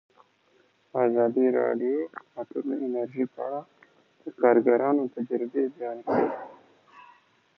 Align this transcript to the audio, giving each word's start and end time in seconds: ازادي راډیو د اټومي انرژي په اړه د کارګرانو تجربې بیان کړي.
ازادي 1.05 1.45
راډیو 1.59 1.99
د 2.09 2.11
اټومي 2.39 2.75
انرژي 2.85 3.25
په 3.33 3.39
اړه 3.47 3.61
د 4.21 4.25
کارګرانو 4.41 5.03
تجربې 5.15 5.63
بیان 5.75 5.97
کړي. 6.07 6.27